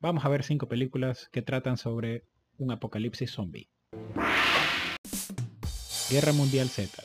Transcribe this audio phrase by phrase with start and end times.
[0.00, 2.24] vamos a ver cinco películas que tratan sobre
[2.58, 3.68] un apocalipsis zombie.
[6.10, 7.02] Guerra Mundial Z.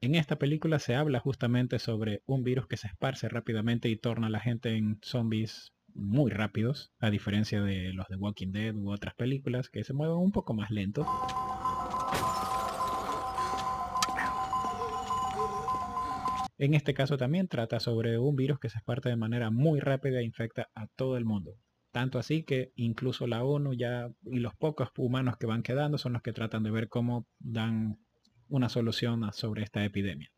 [0.00, 4.28] En esta película se habla justamente sobre un virus que se esparce rápidamente y torna
[4.28, 8.90] a la gente en zombies muy rápidos, a diferencia de los de Walking Dead u
[8.90, 11.06] otras películas que se mueven un poco más lentos.
[16.58, 20.20] En este caso también trata sobre un virus que se esparce de manera muy rápida
[20.20, 21.56] e infecta a todo el mundo.
[21.94, 26.14] Tanto así que incluso la ONU ya y los pocos humanos que van quedando son
[26.14, 28.00] los que tratan de ver cómo dan
[28.48, 30.28] una solución sobre esta epidemia.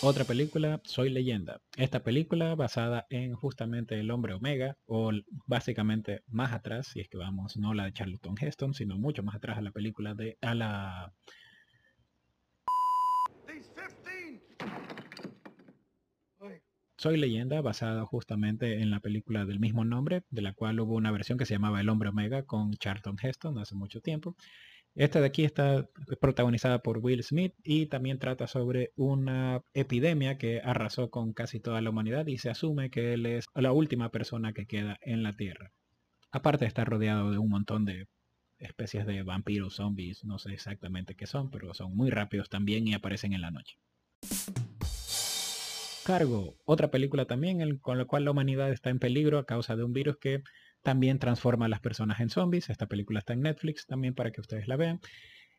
[0.00, 1.60] Otra película, Soy leyenda.
[1.76, 5.10] Esta película basada en justamente El hombre Omega, o
[5.46, 9.34] básicamente más atrás, si es que vamos, no la de Charlton Heston, sino mucho más
[9.34, 11.12] atrás a la película de, a la...
[17.06, 21.12] Soy leyenda, basada justamente en la película del mismo nombre, de la cual hubo una
[21.12, 24.34] versión que se llamaba El hombre Omega con Charlton Heston hace mucho tiempo.
[24.96, 25.88] Esta de aquí está
[26.20, 31.80] protagonizada por Will Smith y también trata sobre una epidemia que arrasó con casi toda
[31.80, 35.32] la humanidad y se asume que él es la última persona que queda en la
[35.32, 35.70] Tierra.
[36.32, 38.08] Aparte estar rodeado de un montón de
[38.58, 42.94] especies de vampiros, zombies, no sé exactamente qué son, pero son muy rápidos también y
[42.94, 43.78] aparecen en la noche.
[46.06, 49.82] Cargo, otra película también con la cual la humanidad está en peligro a causa de
[49.82, 50.40] un virus que
[50.84, 52.70] también transforma a las personas en zombies.
[52.70, 55.00] Esta película está en Netflix también para que ustedes la vean.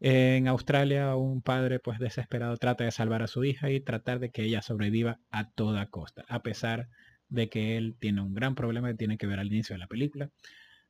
[0.00, 4.30] En Australia un padre pues desesperado trata de salvar a su hija y tratar de
[4.30, 6.88] que ella sobreviva a toda costa, a pesar
[7.30, 9.86] de que él tiene un gran problema que tiene que ver al inicio de la
[9.86, 10.28] película.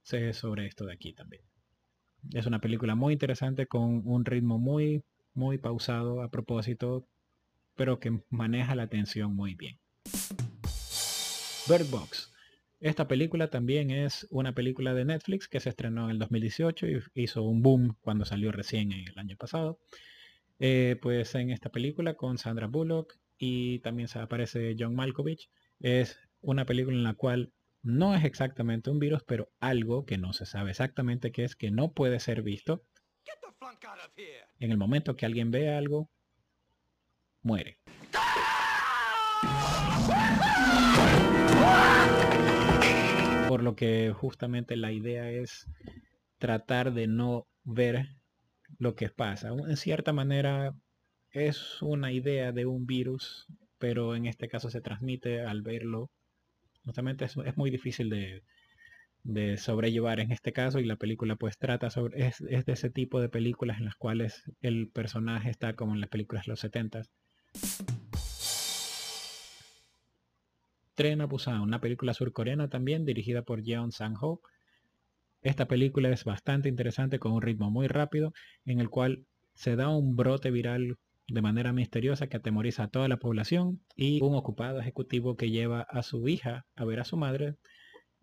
[0.02, 1.44] Sé sobre esto de aquí también.
[2.32, 7.06] Es una película muy interesante con un ritmo muy, muy pausado a propósito,
[7.76, 9.78] pero que maneja la atención muy bien.
[11.68, 12.32] Bird Box.
[12.80, 17.02] Esta película también es una película de Netflix que se estrenó en el 2018 y
[17.14, 19.78] hizo un boom cuando salió recién el año pasado.
[20.58, 25.50] Eh, pues en esta película con Sandra Bullock y también se aparece John Malkovich.
[25.80, 30.32] Es una película en la cual no es exactamente un virus, pero algo que no
[30.32, 32.84] se sabe exactamente qué es, que no puede ser visto.
[34.58, 36.10] En el momento que alguien ve algo,
[37.44, 37.78] muere.
[43.54, 45.68] por lo que justamente la idea es
[46.38, 48.08] tratar de no ver
[48.80, 49.50] lo que pasa.
[49.50, 50.74] En cierta manera
[51.30, 53.46] es una idea de un virus,
[53.78, 56.10] pero en este caso se transmite al verlo.
[56.84, 58.42] Justamente es, es muy difícil de,
[59.22, 62.90] de, sobrellevar en este caso y la película pues trata sobre, es, es, de ese
[62.90, 66.58] tipo de películas en las cuales el personaje está como en las películas de los
[66.58, 67.02] 70
[70.94, 74.40] Tren a Busan, una película surcoreana también dirigida por Jeon Sang-ho.
[75.42, 78.32] Esta película es bastante interesante con un ritmo muy rápido
[78.64, 83.08] en el cual se da un brote viral de manera misteriosa que atemoriza a toda
[83.08, 87.16] la población y un ocupado ejecutivo que lleva a su hija a ver a su
[87.16, 87.56] madre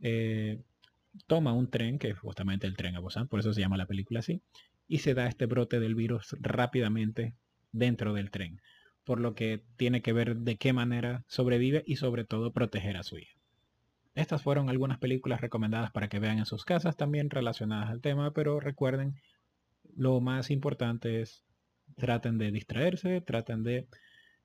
[0.01, 0.61] eh,
[1.27, 3.85] toma un tren, que es justamente el tren a Busan, por eso se llama la
[3.85, 4.41] película así,
[4.87, 7.35] y se da este brote del virus rápidamente
[7.71, 8.61] dentro del tren
[9.03, 13.03] por lo que tiene que ver de qué manera sobrevive y sobre todo proteger a
[13.03, 13.37] su hija.
[14.13, 18.33] Estas fueron algunas películas recomendadas para que vean en sus casas también relacionadas al tema,
[18.33, 19.15] pero recuerden,
[19.95, 21.45] lo más importante es
[21.95, 23.87] traten de distraerse, traten de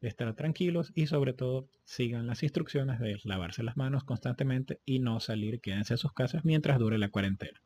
[0.00, 5.20] estar tranquilos y sobre todo sigan las instrucciones de lavarse las manos constantemente y no
[5.20, 7.60] salir, quédense en sus casas mientras dure la cuarentena.